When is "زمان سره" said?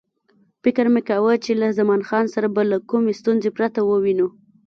1.79-2.47